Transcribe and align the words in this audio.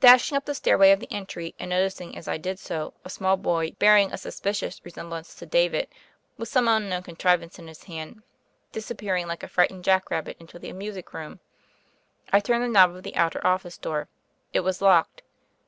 Dashing 0.00 0.36
up 0.36 0.46
the 0.46 0.54
stairway 0.56 0.90
of 0.90 0.98
the 0.98 1.12
entry, 1.12 1.54
and 1.60 1.70
noticing 1.70 2.18
as 2.18 2.26
I 2.26 2.38
did 2.38 2.58
so 2.58 2.92
a 3.04 3.08
small 3.08 3.36
boy 3.36 3.70
bearing 3.78 4.10
a 4.12 4.18
sus 4.18 4.40
picious 4.40 4.84
resemblance 4.84 5.32
to 5.36 5.46
David, 5.46 5.86
with 6.36 6.48
some 6.48 6.66
un 6.66 6.88
known 6.88 7.04
contrivance 7.04 7.56
in 7.56 7.68
his 7.68 7.84
hand, 7.84 8.24
disappearing 8.72 9.28
like 9.28 9.44
a 9.44 9.48
frightened 9.48 9.84
jack 9.84 10.10
rabbit 10.10 10.36
into 10.40 10.58
the 10.58 10.72
music 10.72 11.14
room, 11.14 11.38
I 12.32 12.40
turned 12.40 12.64
the 12.64 12.68
knob 12.68 12.96
of 12.96 13.04
the 13.04 13.14
outer 13.14 13.46
office 13.46 13.78
door. 13.78 14.08
It 14.52 14.62
was 14.64 14.82
locked. 14.82 15.22